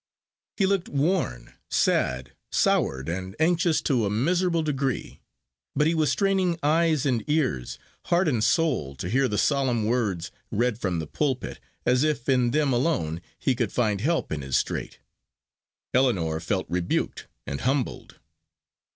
[0.57, 5.21] He looked worn, sad, soured, and anxious to a miserable degree;
[5.75, 10.31] but he was straining eyes and ears, heart and soul, to hear the solemn words
[10.49, 14.57] read from the pulpit, as if in them alone he could find help in his
[14.57, 14.97] strait.
[15.93, 18.17] Ellinor felt rebuked and humbled.